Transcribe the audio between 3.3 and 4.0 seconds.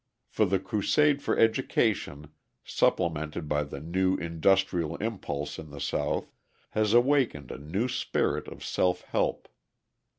by the